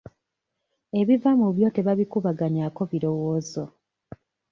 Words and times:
Ebiva 0.99 1.31
mu 1.39 1.47
byo 1.55 1.67
tebabikubaganyaako 1.75 2.81
birowoozo. 2.91 3.63